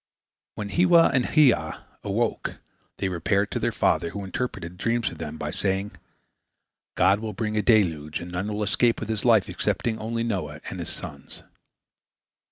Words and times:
When 0.55 0.69
Hiwwa 0.69 1.11
and 1.13 1.25
Hiyya 1.25 1.83
awoke, 2.03 2.55
they 2.97 3.07
repaired 3.07 3.51
to 3.51 3.59
their 3.59 3.71
father, 3.71 4.09
who 4.09 4.25
interpreted 4.25 4.71
the 4.73 4.77
dreams 4.83 5.09
for 5.09 5.13
them, 5.13 5.37
saying, 5.51 5.91
"God 6.95 7.19
will 7.19 7.33
bring 7.33 7.55
a 7.55 7.61
deluge, 7.61 8.19
and 8.19 8.31
none 8.31 8.47
will 8.47 8.63
escape 8.63 8.99
with 8.99 9.09
his 9.09 9.25
life, 9.25 9.47
excepting 9.47 9.99
only 9.99 10.23
Noah 10.23 10.59
and 10.71 10.79
his 10.79 10.89
sons." 10.89 11.43